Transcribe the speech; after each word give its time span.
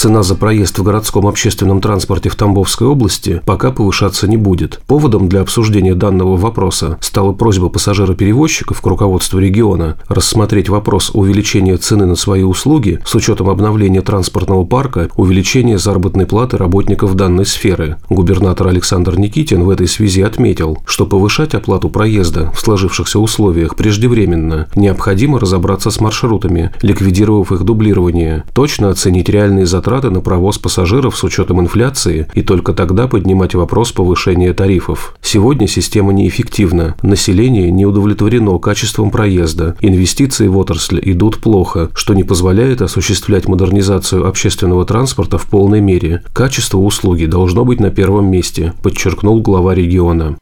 Цена 0.00 0.22
за 0.22 0.34
проезд 0.34 0.78
в 0.78 0.82
городском 0.82 1.26
общественном 1.26 1.82
транспорте 1.82 2.30
в 2.30 2.34
Тамбовской 2.34 2.86
области 2.86 3.42
пока 3.44 3.70
повышаться 3.70 4.26
не 4.26 4.38
будет. 4.38 4.80
Поводом 4.86 5.28
для 5.28 5.42
обсуждения 5.42 5.94
данного 5.94 6.38
вопроса 6.38 6.96
стала 7.02 7.32
просьба 7.32 7.68
пассажира-перевозчиков 7.68 8.80
к 8.80 8.86
руководству 8.86 9.38
региона 9.38 9.98
рассмотреть 10.08 10.70
вопрос 10.70 11.10
увеличения 11.12 11.76
цены 11.76 12.06
на 12.06 12.14
свои 12.14 12.44
услуги 12.44 12.98
с 13.04 13.14
учетом 13.14 13.50
обновления 13.50 14.00
транспортного 14.00 14.64
парка, 14.64 15.10
увеличения 15.16 15.76
заработной 15.76 16.24
платы 16.24 16.56
работников 16.56 17.14
данной 17.14 17.44
сферы. 17.44 17.98
Губернатор 18.08 18.68
Александр 18.68 19.18
Никитин 19.18 19.64
в 19.64 19.68
этой 19.68 19.86
связи 19.86 20.22
отметил, 20.22 20.78
что 20.86 21.04
повышать 21.04 21.54
оплату 21.54 21.90
проезда 21.90 22.50
в 22.52 22.60
сложившихся 22.60 23.18
условиях 23.18 23.76
преждевременно. 23.76 24.66
Необходимо 24.74 25.38
разобраться 25.38 25.90
с 25.90 26.00
маршрутами, 26.00 26.70
ликвидировав 26.80 27.52
их 27.52 27.64
дублирование, 27.64 28.44
точно 28.54 28.88
оценить 28.88 29.28
реальные 29.28 29.66
затраты 29.66 29.89
затраты 29.90 30.10
на 30.14 30.20
провоз 30.20 30.56
пассажиров 30.56 31.16
с 31.16 31.24
учетом 31.24 31.60
инфляции 31.60 32.28
и 32.34 32.42
только 32.42 32.72
тогда 32.72 33.08
поднимать 33.08 33.56
вопрос 33.56 33.90
повышения 33.90 34.52
тарифов. 34.52 35.16
Сегодня 35.20 35.66
система 35.66 36.12
неэффективна, 36.12 36.94
население 37.02 37.72
не 37.72 37.86
удовлетворено 37.86 38.56
качеством 38.60 39.10
проезда, 39.10 39.76
инвестиции 39.80 40.46
в 40.46 40.56
отрасль 40.58 41.00
идут 41.02 41.38
плохо, 41.38 41.90
что 41.96 42.14
не 42.14 42.22
позволяет 42.22 42.82
осуществлять 42.82 43.48
модернизацию 43.48 44.28
общественного 44.28 44.84
транспорта 44.84 45.38
в 45.38 45.46
полной 45.46 45.80
мере. 45.80 46.22
Качество 46.32 46.78
услуги 46.78 47.26
должно 47.26 47.64
быть 47.64 47.80
на 47.80 47.90
первом 47.90 48.30
месте, 48.30 48.74
подчеркнул 48.84 49.40
глава 49.40 49.74
региона. 49.74 50.36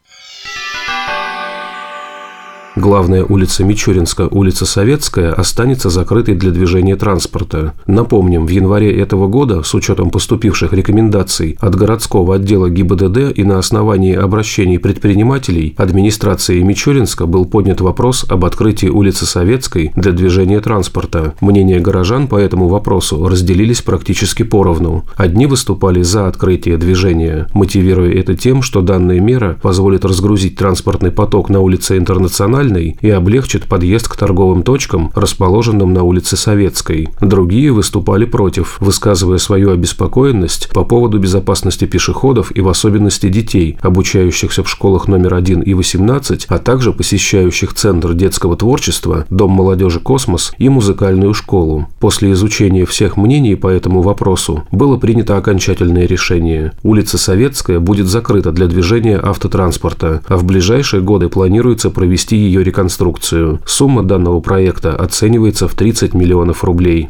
Главная 2.79 3.25
улица 3.25 3.65
Мичуринска, 3.65 4.29
улица 4.31 4.65
Советская, 4.65 5.33
останется 5.33 5.91
закрытой 5.91 6.37
для 6.37 6.53
движения 6.53 6.95
транспорта. 6.95 7.75
Напомним, 7.89 8.47
в 8.47 8.51
январе 8.51 8.97
этого 8.97 9.27
года, 9.27 9.65
с 9.65 9.75
учетом 9.75 10.11
поступивших 10.11 10.73
рекомендаций 10.73 11.59
от 11.59 11.75
городского 11.75 12.37
отдела 12.37 12.71
ГИБДД 12.71 13.37
и 13.37 13.43
на 13.43 13.59
основании 13.59 14.15
обращений 14.15 14.79
предпринимателей, 14.79 15.75
администрации 15.77 16.63
Мичуринска 16.63 17.27
был 17.27 17.47
поднят 17.47 17.81
вопрос 17.81 18.25
об 18.29 18.45
открытии 18.45 18.87
улицы 18.87 19.27
Советской 19.27 19.91
для 19.97 20.13
движения 20.13 20.61
транспорта. 20.61 21.35
Мнения 21.41 21.81
горожан 21.81 22.29
по 22.29 22.37
этому 22.37 22.69
вопросу 22.69 23.27
разделились 23.27 23.83
практически 23.83 24.45
поровну. 24.45 25.05
Одни 25.17 25.47
выступали 25.47 26.03
за 26.03 26.29
открытие 26.29 26.77
движения, 26.77 27.49
мотивируя 27.55 28.13
это 28.13 28.37
тем, 28.37 28.63
что 28.63 28.83
данная 28.83 29.19
мера 29.19 29.59
позволит 29.61 30.05
разгрузить 30.05 30.55
транспортный 30.55 31.11
поток 31.11 31.49
на 31.51 31.59
улице 31.59 31.99
Интернациональной 31.99 32.68
нормальной 32.69 32.97
и 33.01 33.11
облегчит 33.11 33.67
подъезд 33.67 34.09
к 34.09 34.17
торговым 34.17 34.63
точкам, 34.63 35.11
расположенным 35.15 35.93
на 35.93 36.03
улице 36.03 36.37
Советской. 36.37 37.09
Другие 37.21 37.73
выступали 37.73 38.25
против, 38.25 38.77
высказывая 38.81 39.39
свою 39.39 39.71
обеспокоенность 39.71 40.71
по 40.73 40.85
поводу 40.85 41.19
безопасности 41.19 41.87
пешеходов 41.87 42.53
и 42.55 42.61
в 42.61 42.69
особенности 42.69 43.29
детей, 43.29 43.79
обучающихся 43.81 44.63
в 44.63 44.69
школах 44.69 45.09
номер 45.09 45.35
1 45.35 45.63
и 45.63 45.75
18, 45.75 46.47
а 46.49 46.59
также 46.59 46.93
посещающих 46.93 47.75
Центр 47.75 48.15
детского 48.15 48.57
творчества, 48.57 49.27
Дом 49.31 49.53
молодежи 49.53 50.01
«Космос» 50.01 50.53
и 50.59 50.69
музыкальную 50.69 51.35
школу. 51.35 51.89
После 52.01 52.33
изучения 52.33 52.85
всех 52.85 53.17
мнений 53.17 53.55
по 53.55 53.69
этому 53.69 54.03
вопросу 54.03 54.65
было 54.73 54.97
принято 54.97 55.37
окончательное 55.37 56.07
решение. 56.07 56.73
Улица 56.83 57.19
Советская 57.19 57.81
будет 57.81 58.07
закрыта 58.07 58.53
для 58.53 58.67
движения 58.67 59.21
автотранспорта, 59.23 60.23
а 60.29 60.37
в 60.37 60.45
ближайшие 60.45 61.03
годы 61.03 61.29
планируется 61.29 61.91
провести 61.91 62.37
ее 62.37 62.58
ее 62.59 62.65
реконструкцию. 62.65 63.61
Сумма 63.65 64.03
данного 64.03 64.41
проекта 64.41 64.95
оценивается 64.95 65.69
в 65.69 65.75
30 65.75 66.15
миллионов 66.15 66.65
рублей. 66.65 67.09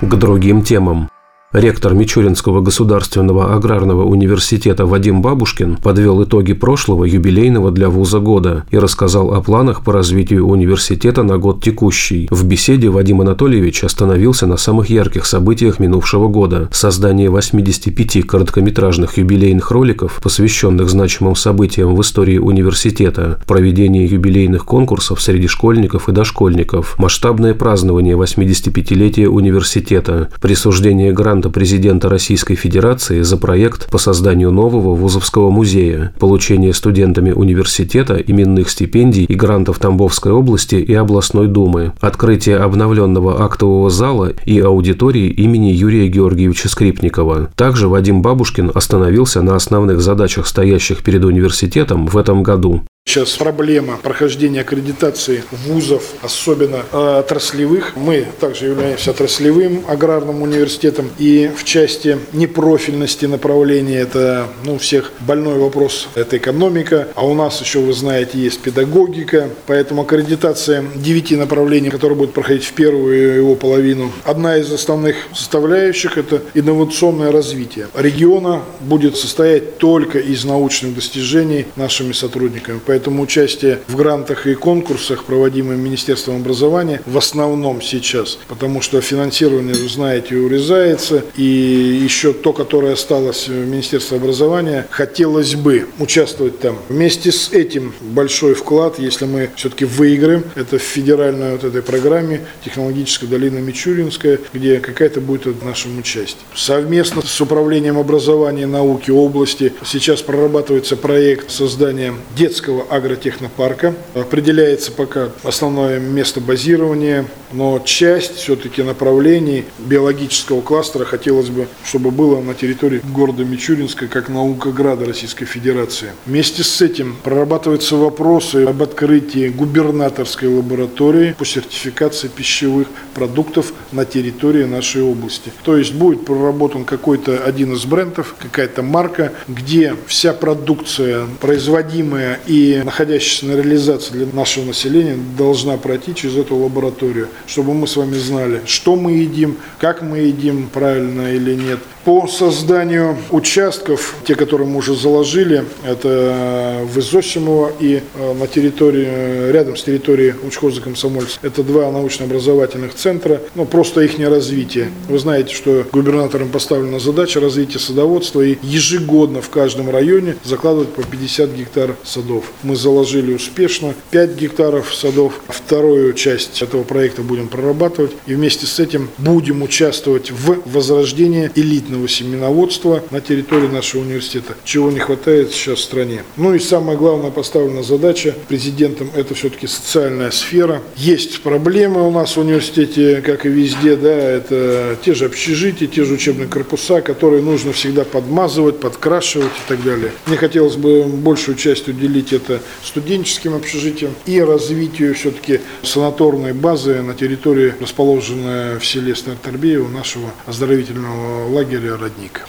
К 0.00 0.14
другим 0.14 0.62
темам. 0.62 1.08
Ректор 1.52 1.94
Мичуринского 1.94 2.60
государственного 2.60 3.54
аграрного 3.54 4.04
университета 4.04 4.84
Вадим 4.84 5.22
Бабушкин 5.22 5.76
подвел 5.76 6.24
итоги 6.24 6.54
прошлого 6.54 7.04
юбилейного 7.04 7.70
для 7.70 7.88
вуза 7.88 8.18
года 8.18 8.64
и 8.72 8.78
рассказал 8.78 9.32
о 9.32 9.40
планах 9.40 9.84
по 9.84 9.92
развитию 9.92 10.44
университета 10.44 11.22
на 11.22 11.38
год 11.38 11.62
текущий. 11.62 12.26
В 12.32 12.44
беседе 12.44 12.88
Вадим 12.88 13.20
Анатольевич 13.20 13.84
остановился 13.84 14.48
на 14.48 14.56
самых 14.56 14.90
ярких 14.90 15.24
событиях 15.24 15.78
минувшего 15.78 16.26
года– 16.26 16.68
создание 16.72 17.30
85 17.30 18.26
короткометражных 18.26 19.16
юбилейных 19.16 19.70
роликов, 19.70 20.18
посвященных 20.20 20.90
значимым 20.90 21.36
событиям 21.36 21.94
в 21.94 22.02
истории 22.02 22.38
университета, 22.38 23.40
проведение 23.46 24.04
юбилейных 24.04 24.64
конкурсов 24.64 25.22
среди 25.22 25.46
школьников 25.46 26.08
и 26.08 26.12
дошкольников, 26.12 26.98
масштабное 26.98 27.54
празднование 27.54 28.16
85-летия 28.16 29.28
университета, 29.28 30.28
присуждение 30.40 31.12
грантов 31.12 31.35
гранта 31.36 31.50
президента 31.50 32.08
Российской 32.08 32.54
Федерации 32.54 33.20
за 33.20 33.36
проект 33.36 33.90
по 33.90 33.98
созданию 33.98 34.50
нового 34.50 34.94
вузовского 34.94 35.50
музея, 35.50 36.14
получение 36.18 36.72
студентами 36.72 37.30
университета 37.30 38.14
именных 38.14 38.70
стипендий 38.70 39.24
и 39.24 39.34
грантов 39.34 39.78
Тамбовской 39.78 40.32
области 40.32 40.76
и 40.76 40.94
областной 40.94 41.46
думы, 41.46 41.92
открытие 42.00 42.56
обновленного 42.56 43.44
актового 43.44 43.90
зала 43.90 44.32
и 44.46 44.58
аудитории 44.60 45.28
имени 45.28 45.72
Юрия 45.72 46.08
Георгиевича 46.08 46.70
Скрипникова. 46.70 47.50
Также 47.54 47.88
Вадим 47.88 48.22
Бабушкин 48.22 48.70
остановился 48.74 49.42
на 49.42 49.56
основных 49.56 50.00
задачах, 50.00 50.46
стоящих 50.46 51.02
перед 51.02 51.22
университетом 51.22 52.06
в 52.06 52.16
этом 52.16 52.42
году. 52.42 52.80
Сейчас 53.08 53.36
проблема 53.36 53.98
прохождения 53.98 54.60
аккредитации 54.62 55.44
вузов, 55.50 56.12
особенно 56.22 56.80
отраслевых. 56.92 57.94
Мы 57.96 58.26
также 58.40 58.66
являемся 58.66 59.12
отраслевым 59.12 59.84
аграрным 59.88 60.42
университетом. 60.42 61.10
И 61.16 61.50
в 61.56 61.62
части 61.64 62.18
непрофильности 62.34 63.24
направления, 63.24 64.00
это 64.00 64.48
ну, 64.64 64.74
у 64.74 64.78
всех 64.78 65.12
больной 65.20 65.58
вопрос, 65.58 66.08
это 66.14 66.36
экономика. 66.36 67.08
А 67.14 67.24
у 67.24 67.34
нас 67.34 67.58
еще, 67.62 67.78
вы 67.78 67.94
знаете, 67.94 68.38
есть 68.38 68.60
педагогика. 68.60 69.48
Поэтому 69.66 70.02
аккредитация 70.02 70.84
девяти 70.96 71.36
направлений, 71.36 71.90
которые 71.90 72.18
будут 72.18 72.34
проходить 72.34 72.64
в 72.64 72.72
первую 72.72 73.36
его 73.36 73.54
половину. 73.54 74.12
Одна 74.24 74.58
из 74.58 74.70
основных 74.70 75.16
составляющих– 75.32 76.18
это 76.18 76.42
инновационное 76.54 77.30
развитие. 77.30 77.86
Региона 77.94 78.62
будет 78.80 79.16
состоять 79.16 79.78
только 79.78 80.18
из 80.18 80.44
научных 80.44 80.96
достижений 80.96 81.66
нашими 81.76 82.12
сотрудниками. 82.12 82.80
Поэтому 82.96 83.24
участие 83.24 83.80
в 83.88 83.96
грантах 83.96 84.46
и 84.46 84.54
конкурсах, 84.54 85.24
проводимых 85.24 85.76
Министерством 85.76 86.36
образования, 86.36 87.02
в 87.04 87.18
основном 87.18 87.82
сейчас, 87.82 88.38
потому 88.48 88.80
что 88.80 89.02
финансирование, 89.02 89.74
вы 89.74 89.86
знаете, 89.86 90.36
урезается, 90.36 91.22
и 91.36 91.42
еще 91.42 92.32
то, 92.32 92.54
которое 92.54 92.94
осталось 92.94 93.48
в 93.48 93.52
Министерстве 93.52 94.16
образования, 94.16 94.86
хотелось 94.88 95.56
бы 95.56 95.88
участвовать 95.98 96.58
там. 96.58 96.78
Вместе 96.88 97.32
с 97.32 97.52
этим 97.52 97.92
большой 98.00 98.54
вклад, 98.54 98.98
если 98.98 99.26
мы 99.26 99.50
все-таки 99.56 99.84
выиграем, 99.84 100.44
это 100.54 100.78
в 100.78 100.82
федеральной 100.82 101.52
вот 101.52 101.64
этой 101.64 101.82
программе 101.82 102.40
технологическая 102.64 103.26
долина 103.26 103.58
Мичуринская, 103.58 104.40
где 104.54 104.78
какая-то 104.78 105.20
будет 105.20 105.56
в 105.56 105.66
нашем 105.66 105.98
участии. 105.98 106.38
Совместно 106.54 107.20
с 107.20 107.40
управлением 107.42 107.98
образования 107.98 108.62
и 108.62 108.64
науки 108.64 109.10
области 109.10 109.74
сейчас 109.84 110.22
прорабатывается 110.22 110.96
проект 110.96 111.50
создания 111.50 112.14
детского 112.34 112.85
агротехнопарка. 112.88 113.94
Определяется 114.14 114.92
пока 114.92 115.30
основное 115.42 115.98
место 115.98 116.40
базирования, 116.40 117.26
но 117.52 117.78
часть 117.84 118.36
все-таки 118.36 118.82
направлений 118.82 119.64
биологического 119.78 120.60
кластера 120.60 121.04
хотелось 121.04 121.48
бы, 121.48 121.68
чтобы 121.84 122.10
было 122.10 122.40
на 122.40 122.54
территории 122.54 123.00
города 123.12 123.44
Мичуринска, 123.44 124.08
как 124.08 124.28
наука 124.28 124.70
града 124.70 125.04
Российской 125.04 125.46
Федерации. 125.46 126.10
Вместе 126.26 126.62
с 126.62 126.80
этим 126.82 127.16
прорабатываются 127.22 127.96
вопросы 127.96 128.64
об 128.64 128.82
открытии 128.82 129.48
губернаторской 129.48 130.48
лаборатории 130.48 131.34
по 131.38 131.44
сертификации 131.44 132.28
пищевых 132.28 132.88
продуктов 133.14 133.72
на 133.92 134.04
территории 134.04 134.64
нашей 134.64 135.02
области. 135.02 135.50
То 135.64 135.76
есть 135.76 135.94
будет 135.94 136.24
проработан 136.24 136.84
какой-то 136.84 137.38
один 137.44 137.74
из 137.74 137.84
брендов, 137.84 138.34
какая-то 138.38 138.82
марка, 138.82 139.32
где 139.48 139.94
вся 140.06 140.32
продукция, 140.32 141.26
производимая 141.40 142.40
и 142.46 142.75
находящаяся 142.84 143.46
на 143.46 143.56
реализации 143.56 144.12
для 144.12 144.26
нашего 144.26 144.64
населения, 144.64 145.16
должна 145.38 145.76
пройти 145.76 146.14
через 146.14 146.36
эту 146.36 146.56
лабораторию. 146.56 147.28
чтобы 147.46 147.74
мы 147.74 147.86
с 147.86 147.96
вами 147.96 148.14
знали, 148.14 148.60
что 148.66 148.96
мы 148.96 149.12
едим, 149.12 149.56
как 149.78 150.02
мы 150.02 150.18
едим, 150.18 150.68
правильно 150.72 151.32
или 151.34 151.54
нет. 151.54 151.78
По 152.04 152.28
созданию 152.28 153.16
участков, 153.30 154.14
те, 154.24 154.34
которые 154.36 154.68
мы 154.68 154.78
уже 154.78 154.94
заложили, 154.94 155.64
это 155.84 156.82
в 156.84 156.98
Изосимово 156.98 157.72
и 157.80 158.00
э, 158.14 158.34
на 158.34 158.46
территории, 158.46 159.50
рядом 159.50 159.76
с 159.76 159.82
территорией 159.82 160.34
учхоза 160.46 160.80
комсомольцев. 160.80 161.40
Это 161.42 161.64
два 161.64 161.90
научно-образовательных 161.90 162.94
центра, 162.94 163.40
ну, 163.54 163.64
просто 163.64 164.02
их 164.02 164.16
развитие. 164.18 164.90
Вы 165.08 165.18
знаете, 165.18 165.54
что 165.54 165.84
губернаторам 165.92 166.48
поставлена 166.48 167.00
задача 167.00 167.40
развития 167.40 167.78
садоводства 167.78 168.40
и 168.40 168.56
ежегодно 168.62 169.42
в 169.42 169.50
каждом 169.50 169.90
районе 169.90 170.36
закладывать 170.44 170.90
по 170.90 171.02
50 171.02 171.50
гектар 171.50 171.96
садов. 172.04 172.44
Мы 172.66 172.74
заложили 172.74 173.32
успешно 173.32 173.94
5 174.10 174.34
гектаров 174.34 174.92
садов. 174.92 175.40
Вторую 175.46 176.14
часть 176.14 176.60
этого 176.62 176.82
проекта 176.82 177.22
будем 177.22 177.46
прорабатывать 177.46 178.10
и 178.26 178.34
вместе 178.34 178.66
с 178.66 178.80
этим 178.80 179.08
будем 179.18 179.62
участвовать 179.62 180.32
в 180.32 180.68
возрождении 180.68 181.48
элитного 181.54 182.08
семеноводства 182.08 183.04
на 183.12 183.20
территории 183.20 183.68
нашего 183.68 184.00
университета, 184.00 184.56
чего 184.64 184.90
не 184.90 184.98
хватает 184.98 185.52
сейчас 185.52 185.78
в 185.78 185.82
стране. 185.82 186.24
Ну 186.36 186.54
и 186.54 186.58
самая 186.58 186.96
главная 186.96 187.30
поставлена 187.30 187.84
задача 187.84 188.34
президентом– 188.48 189.12
это 189.14 189.36
все-таки 189.36 189.68
социальная 189.68 190.32
сфера. 190.32 190.82
Есть 190.96 191.42
проблемы 191.42 192.04
у 192.04 192.10
нас 192.10 192.36
в 192.36 192.40
университете, 192.40 193.22
как 193.24 193.46
и 193.46 193.48
везде, 193.48 193.94
да, 193.94 194.10
это 194.10 194.96
те 195.04 195.14
же 195.14 195.26
общежития, 195.26 195.86
те 195.86 196.02
же 196.02 196.14
учебные 196.14 196.48
корпуса, 196.48 197.00
которые 197.00 197.42
нужно 197.42 197.72
всегда 197.72 198.04
подмазывать, 198.04 198.80
подкрашивать 198.80 199.46
и 199.46 199.68
так 199.68 199.84
далее. 199.84 200.10
Мне 200.26 200.36
хотелось 200.36 200.74
бы 200.74 201.04
большую 201.04 201.56
часть 201.56 201.86
уделить 201.86 202.32
это 202.32 202.45
студенческим 202.82 203.54
общежитиям 203.54 204.14
и 204.26 204.40
развитию 204.40 205.14
все-таки 205.14 205.60
санаторной 205.82 206.52
базы 206.52 207.02
на 207.02 207.14
территории, 207.14 207.74
расположенной 207.80 208.78
в 208.78 208.84
селе 208.84 209.14
Старторбеево, 209.14 209.88
нашего 209.88 210.30
оздоровительного 210.46 211.48
лагеря 211.48 211.96
«Родник». 211.96 212.46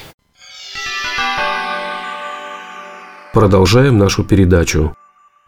Продолжаем 3.33 3.97
нашу 3.97 4.23
передачу. 4.23 4.95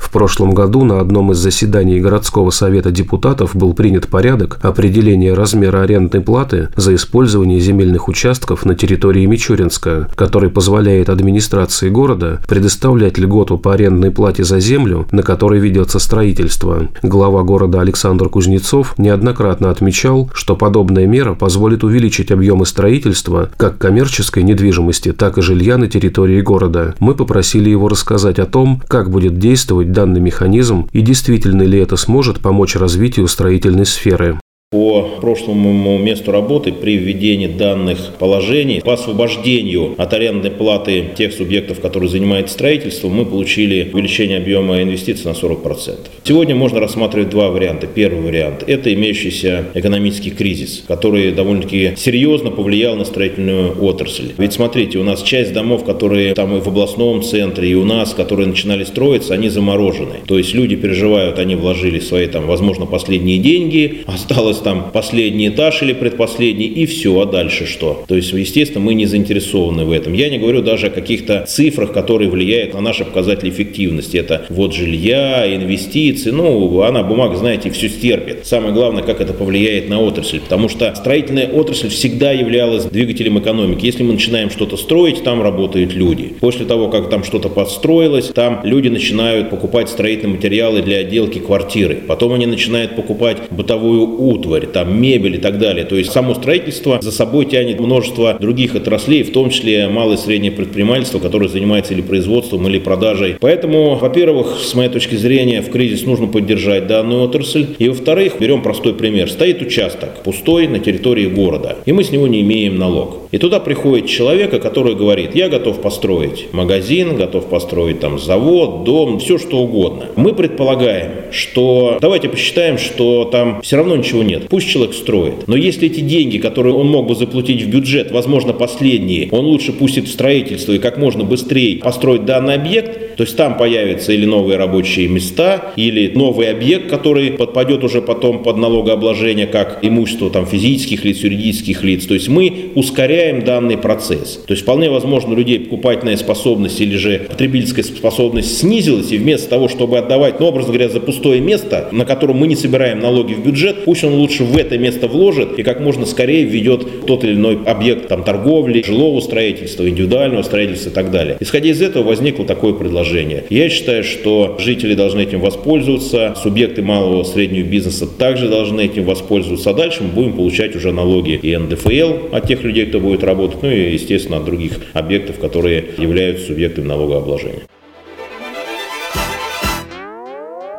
В 0.09 0.11
прошлом 0.11 0.55
году 0.55 0.83
на 0.85 1.01
одном 1.01 1.33
из 1.33 1.37
заседаний 1.37 1.99
городского 1.99 2.49
совета 2.49 2.89
депутатов 2.89 3.55
был 3.55 3.75
принят 3.75 4.07
порядок 4.07 4.57
определения 4.63 5.35
размера 5.35 5.83
арендной 5.83 6.21
платы 6.21 6.69
за 6.75 6.95
использование 6.95 7.59
земельных 7.59 8.07
участков 8.07 8.65
на 8.65 8.73
территории 8.73 9.27
Мичуринска, 9.27 10.09
который 10.15 10.49
позволяет 10.49 11.09
администрации 11.09 11.89
города 11.89 12.41
предоставлять 12.47 13.19
льготу 13.19 13.59
по 13.59 13.75
арендной 13.75 14.09
плате 14.09 14.43
за 14.43 14.59
землю, 14.59 15.07
на 15.11 15.21
которой 15.21 15.59
ведется 15.59 15.99
строительство. 15.99 16.87
Глава 17.03 17.43
города 17.43 17.79
Александр 17.79 18.29
Кузнецов 18.29 18.97
неоднократно 18.97 19.69
отмечал, 19.69 20.31
что 20.33 20.55
подобная 20.55 21.05
мера 21.05 21.35
позволит 21.35 21.83
увеличить 21.83 22.31
объемы 22.31 22.65
строительства 22.65 23.51
как 23.57 23.77
коммерческой 23.77 24.41
недвижимости, 24.41 25.11
так 25.11 25.37
и 25.37 25.43
жилья 25.43 25.77
на 25.77 25.87
территории 25.87 26.41
города. 26.41 26.95
Мы 26.97 27.13
попросили 27.13 27.69
его 27.69 27.87
рассказать 27.89 28.39
о 28.39 28.47
том, 28.47 28.81
как 28.87 29.11
будет 29.11 29.37
действовать 29.37 29.91
данный 29.99 30.21
механизм 30.21 30.87
и 30.93 31.01
действительно 31.01 31.63
ли 31.63 31.77
это 31.77 31.97
сможет 31.97 32.39
помочь 32.39 32.77
развитию 32.77 33.27
строительной 33.27 33.85
сферы 33.85 34.39
по 34.71 35.17
прошлому 35.19 35.97
месту 35.97 36.31
работы 36.31 36.71
при 36.71 36.95
введении 36.95 37.47
данных 37.47 38.13
положений 38.19 38.81
по 38.85 38.93
освобождению 38.93 39.95
от 39.97 40.13
арендной 40.13 40.51
платы 40.51 41.05
тех 41.17 41.33
субъектов, 41.33 41.79
которые 41.79 42.07
занимаются 42.07 42.53
строительством, 42.53 43.13
мы 43.13 43.25
получили 43.25 43.89
увеличение 43.91 44.37
объема 44.37 44.83
инвестиций 44.83 45.25
на 45.25 45.31
40%. 45.31 45.97
Сегодня 46.23 46.53
можно 46.53 46.79
рассматривать 46.79 47.31
два 47.31 47.49
варианта. 47.49 47.87
Первый 47.87 48.21
вариант– 48.21 48.63
это 48.67 48.93
имеющийся 48.93 49.65
экономический 49.73 50.29
кризис, 50.29 50.83
который 50.87 51.31
довольно-таки 51.31 51.93
серьезно 51.97 52.51
повлиял 52.51 52.95
на 52.95 53.05
строительную 53.05 53.83
отрасль. 53.83 54.33
Ведь 54.37 54.53
смотрите, 54.53 54.99
у 54.99 55.03
нас 55.03 55.23
часть 55.23 55.51
домов, 55.51 55.83
которые 55.83 56.35
там 56.35 56.55
и 56.55 56.61
в 56.61 56.67
областном 56.67 57.23
центре, 57.23 57.69
и 57.69 57.73
у 57.73 57.85
нас, 57.85 58.13
которые 58.13 58.47
начинали 58.47 58.83
строиться, 58.83 59.33
они 59.33 59.49
заморожены. 59.49 60.17
То 60.27 60.37
есть 60.37 60.53
люди 60.53 60.75
переживают, 60.75 61.39
они 61.39 61.55
вложили 61.55 61.99
свои 61.99 62.27
там, 62.27 62.45
возможно, 62.45 62.85
последние 62.85 63.39
деньги, 63.39 64.03
осталось 64.05 64.58
там 64.59 64.89
последний 64.91 65.49
этаж 65.49 65.81
или 65.81 65.93
предпоследний, 65.93 66.67
и 66.67 66.85
все, 66.85 67.19
а 67.19 67.25
дальше 67.25 67.65
что? 67.65 68.03
То 68.07 68.15
есть, 68.15 68.31
естественно, 68.33 68.83
мы 68.83 68.93
не 68.93 69.05
заинтересованы 69.05 69.85
в 69.85 69.91
этом. 69.91 70.13
Я 70.13 70.29
не 70.29 70.37
говорю 70.37 70.61
даже 70.61 70.87
о 70.87 70.89
каких-то 70.89 71.45
цифрах, 71.47 71.91
которые 71.93 72.29
влияют 72.29 72.73
на 72.73 72.81
наши 72.81 73.05
показатели 73.05 73.49
эффективности. 73.49 74.17
Это 74.17 74.45
вот 74.49 74.73
жилья, 74.73 75.53
инвестиции, 75.55 76.31
ну, 76.31 76.81
она, 76.81 77.03
бумага, 77.03 77.35
знаете, 77.35 77.69
все 77.71 77.89
стерпит. 77.89 78.45
Самое 78.45 78.73
главное, 78.73 79.03
как 79.03 79.21
это 79.21 79.33
повлияет 79.33 79.89
на 79.89 80.01
отрасль, 80.01 80.39
потому 80.39 80.69
что 80.69 80.93
строительная 80.95 81.47
отрасль 81.47 81.89
всегда 81.89 82.31
являлась 82.31 82.85
двигателем 82.85 83.39
экономики. 83.39 83.85
Если 83.85 84.03
мы 84.03 84.13
начинаем 84.13 84.49
что-то 84.49 84.77
строить, 84.77 85.23
там 85.23 85.41
работают 85.41 85.93
люди. 85.93 86.33
После 86.39 86.65
того, 86.65 86.89
как 86.89 87.09
там 87.09 87.23
что-то 87.23 87.49
подстроилось, 87.49 88.27
там 88.27 88.61
люди 88.63 88.89
начинают 88.89 89.49
покупать 89.49 89.89
строительные 89.89 90.35
материалы 90.35 90.81
для 90.81 90.97
отделки 90.97 91.39
квартиры. 91.39 91.99
Потом 92.07 92.33
они 92.33 92.45
начинают 92.45 92.95
покупать 92.95 93.37
бытовую 93.51 94.19
утварь 94.19 94.48
утварь, 94.49 94.67
там 94.67 94.99
мебель 95.01 95.35
и 95.35 95.37
так 95.37 95.57
далее. 95.59 95.85
То 95.85 95.95
есть 95.95 96.11
само 96.11 96.33
строительство 96.33 96.99
за 97.01 97.11
собой 97.11 97.45
тянет 97.45 97.79
множество 97.79 98.37
других 98.39 98.75
отраслей, 98.75 99.23
в 99.23 99.31
том 99.31 99.49
числе 99.49 99.87
малое 99.87 100.17
и 100.17 100.19
среднее 100.19 100.51
предпринимательство, 100.51 101.19
которое 101.19 101.47
занимается 101.47 101.93
или 101.93 102.01
производством, 102.01 102.67
или 102.67 102.79
продажей. 102.79 103.37
Поэтому, 103.39 103.95
во-первых, 103.95 104.59
с 104.59 104.73
моей 104.73 104.89
точки 104.89 105.15
зрения, 105.15 105.61
в 105.61 105.69
кризис 105.69 106.05
нужно 106.05 106.27
поддержать 106.27 106.87
данную 106.87 107.23
отрасль. 107.23 107.67
И 107.77 107.89
во-вторых, 107.89 108.33
берем 108.39 108.61
простой 108.61 108.93
пример. 108.93 109.29
Стоит 109.29 109.61
участок 109.61 110.23
пустой 110.23 110.67
на 110.67 110.79
территории 110.79 111.27
города, 111.27 111.77
и 111.85 111.91
мы 111.91 112.03
с 112.03 112.11
него 112.11 112.27
не 112.27 112.41
имеем 112.41 112.77
налог. 112.77 113.29
И 113.31 113.37
туда 113.37 113.59
приходит 113.59 114.07
человек, 114.07 114.59
который 114.61 114.95
говорит, 114.95 115.35
я 115.35 115.49
готов 115.49 115.81
построить 115.81 116.47
магазин, 116.51 117.15
готов 117.15 117.45
построить 117.47 117.99
там 117.99 118.17
завод, 118.17 118.83
дом, 118.83 119.19
все 119.19 119.37
что 119.37 119.59
угодно. 119.59 120.07
Мы 120.15 120.33
предполагаем, 120.33 121.11
что 121.31 121.97
давайте 122.01 122.29
посчитаем, 122.29 122.77
что 122.77 123.25
там 123.25 123.61
все 123.61 123.77
равно 123.77 123.95
ничего 123.95 124.23
нет. 124.23 124.38
Пусть 124.47 124.69
человек 124.69 124.93
строит. 124.93 125.47
Но 125.47 125.55
если 125.55 125.87
эти 125.87 125.99
деньги, 125.99 126.37
которые 126.37 126.75
он 126.75 126.87
мог 126.87 127.07
бы 127.07 127.15
заплатить 127.15 127.63
в 127.63 127.69
бюджет, 127.69 128.11
возможно, 128.11 128.53
последние, 128.53 129.29
он 129.31 129.45
лучше 129.45 129.73
пустит 129.73 130.05
в 130.07 130.11
строительство 130.11 130.73
и 130.73 130.79
как 130.79 130.97
можно 130.97 131.23
быстрее 131.23 131.77
построить 131.79 132.25
данный 132.25 132.55
объект, 132.55 133.08
то 133.19 133.23
есть 133.23 133.35
там 133.35 133.57
появятся 133.57 134.13
или 134.13 134.23
новые 134.23 134.57
рабочие 134.57 135.09
места, 135.09 135.73
или 135.75 136.09
новый 136.15 136.49
объект, 136.49 136.89
который 136.89 137.31
подпадет 137.31 137.83
уже 137.83 138.01
потом 138.01 138.43
под 138.43 138.55
налогообложение 138.55 139.45
как 139.45 139.79
имущество 139.81 140.29
там, 140.29 140.45
физических 140.45 141.03
лиц, 141.03 141.17
юридических 141.17 141.83
лиц. 141.83 142.05
То 142.05 142.13
есть 142.13 142.29
мы 142.29 142.69
ускоряем 142.75 143.43
данный 143.43 143.77
процесс. 143.77 144.41
То 144.47 144.53
есть 144.53 144.63
вполне 144.63 144.89
возможно 144.89 145.33
у 145.33 145.35
людей 145.35 145.59
покупательная 145.59 146.15
способность 146.15 146.79
или 146.79 146.95
же 146.95 147.25
потребительская 147.29 147.83
способность 147.83 148.57
снизилась, 148.57 149.11
и 149.11 149.17
вместо 149.17 149.49
того, 149.49 149.67
чтобы 149.67 149.97
отдавать, 149.97 150.39
ну, 150.39 150.45
образно 150.45 150.71
говоря, 150.71 150.87
за 150.87 151.01
пустое 151.01 151.41
место, 151.41 151.89
на 151.91 152.05
котором 152.05 152.37
мы 152.37 152.47
не 152.47 152.55
собираем 152.55 153.01
налоги 153.01 153.33
в 153.33 153.45
бюджет, 153.45 153.83
пусть 153.83 154.05
он 154.05 154.13
лучше 154.13 154.45
в 154.45 154.55
это 154.55 154.77
место 154.77 155.09
вложит 155.09 155.59
и 155.59 155.63
как 155.63 155.81
можно 155.81 156.05
скорее 156.05 156.45
введет 156.45 157.05
тот 157.05 157.25
или 157.25 157.33
иной 157.33 157.59
объект 157.65 158.07
там, 158.07 158.23
торговли, 158.23 158.81
жилого 158.81 159.19
строительства, 159.19 159.89
индивидуального 159.89 160.43
строительства 160.43 160.91
и 160.91 160.93
так 160.93 161.11
далее. 161.11 161.35
Исходя 161.41 161.69
из 161.69 161.81
этого 161.81 162.03
возникло 162.03 162.45
такое 162.45 162.71
предложение. 162.71 163.08
Я 163.49 163.69
считаю, 163.69 164.03
что 164.03 164.57
жители 164.59 164.93
должны 164.93 165.21
этим 165.21 165.39
воспользоваться, 165.39 166.35
субъекты 166.41 166.81
малого 166.81 167.21
и 167.21 167.25
среднего 167.25 167.65
бизнеса 167.65 168.07
также 168.07 168.47
должны 168.47 168.81
этим 168.81 169.05
воспользоваться, 169.05 169.71
а 169.71 169.73
дальше 169.73 170.03
мы 170.03 170.09
будем 170.09 170.33
получать 170.33 170.75
уже 170.75 170.91
налоги 170.91 171.31
и 171.31 171.55
НДФЛ 171.55 172.35
от 172.35 172.47
тех 172.47 172.63
людей, 172.63 172.85
кто 172.85 172.99
будет 172.99 173.23
работать, 173.23 173.61
ну 173.61 173.69
и, 173.69 173.93
естественно, 173.93 174.37
от 174.37 174.45
других 174.45 174.73
объектов, 174.93 175.39
которые 175.39 175.85
являются 175.97 176.47
субъектами 176.47 176.85
налогообложения. 176.85 177.61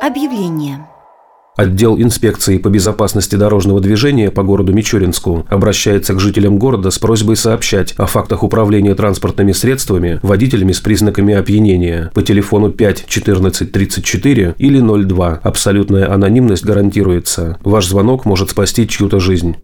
Объявление. 0.01 0.90
Отдел 1.57 1.97
инспекции 1.97 2.57
по 2.57 2.69
безопасности 2.69 3.35
дорожного 3.35 3.81
движения 3.81 4.31
по 4.31 4.41
городу 4.41 4.73
Мичуринску 4.73 5.45
обращается 5.49 6.13
к 6.13 6.19
жителям 6.19 6.57
города 6.57 6.91
с 6.91 6.97
просьбой 6.97 7.35
сообщать 7.35 7.93
о 7.97 8.05
фактах 8.05 8.43
управления 8.43 8.95
транспортными 8.95 9.51
средствами 9.51 10.19
водителями 10.23 10.71
с 10.71 10.79
признаками 10.79 11.33
опьянения 11.33 12.09
по 12.13 12.21
телефону 12.21 12.71
5 12.71 13.05
14 13.05 13.71
34 13.71 14.55
или 14.57 14.79
02. 14.79 15.39
Абсолютная 15.43 16.11
анонимность 16.11 16.63
гарантируется. 16.63 17.57
Ваш 17.63 17.87
звонок 17.87 18.25
может 18.25 18.51
спасти 18.51 18.87
чью-то 18.87 19.19
жизнь. 19.19 19.57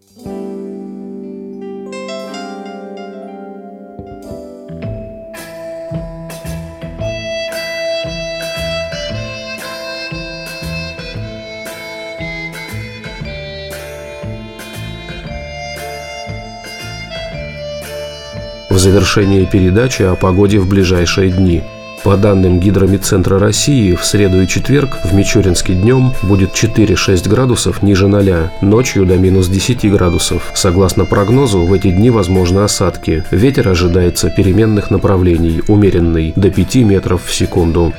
В 18.78 18.80
завершение 18.80 19.44
передачи 19.44 20.02
о 20.02 20.14
погоде 20.14 20.60
в 20.60 20.68
ближайшие 20.68 21.32
дни. 21.32 21.64
По 22.04 22.16
данным 22.16 22.60
Гидромедцентра 22.60 23.40
России, 23.40 23.96
в 23.96 24.04
среду 24.04 24.40
и 24.40 24.46
четверг 24.46 24.98
в 25.02 25.12
Мичуринске 25.14 25.74
днем 25.74 26.12
будет 26.22 26.52
4-6 26.52 27.28
градусов 27.28 27.82
ниже 27.82 28.06
0, 28.06 28.50
ночью 28.60 29.04
до 29.04 29.16
минус 29.16 29.48
10 29.48 29.90
градусов. 29.90 30.52
Согласно 30.54 31.06
прогнозу, 31.06 31.62
в 31.66 31.72
эти 31.72 31.90
дни 31.90 32.10
возможны 32.10 32.60
осадки. 32.60 33.24
Ветер 33.32 33.68
ожидается 33.68 34.30
переменных 34.30 34.92
направлений, 34.92 35.60
умеренный, 35.66 36.32
до 36.36 36.48
5 36.48 36.76
метров 36.76 37.24
в 37.24 37.34
секунду. 37.34 37.92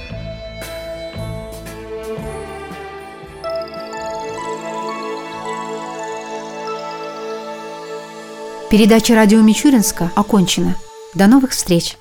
Передача 8.69 9.15
радио 9.15 9.41
Мичуринска 9.41 10.11
окончена. 10.15 10.75
До 11.15 11.25
новых 11.25 11.51
встреч! 11.51 11.98